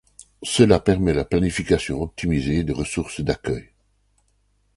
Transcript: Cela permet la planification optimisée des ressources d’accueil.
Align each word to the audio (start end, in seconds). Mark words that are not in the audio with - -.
Cela 0.41 0.79
permet 0.79 1.13
la 1.13 1.25
planification 1.25 2.01
optimisée 2.01 2.63
des 2.63 2.73
ressources 2.73 3.21
d’accueil. 3.21 3.69